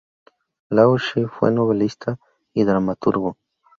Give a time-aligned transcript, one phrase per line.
[0.71, 2.17] Lao She fue novelista
[2.55, 3.37] y dramaturgo.